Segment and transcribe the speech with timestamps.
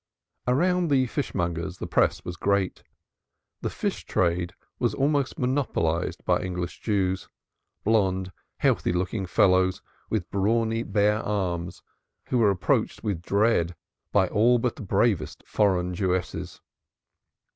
[0.47, 2.81] "'Around the fishmongers the press was great.
[3.61, 7.29] The fish trade was almost monopolized by English Jews
[7.83, 11.83] blonde, healthy looking fellows, with brawny, bare arms,
[12.29, 13.75] who were approached with dread
[14.11, 16.61] by all but the bravest foreign Jewesses.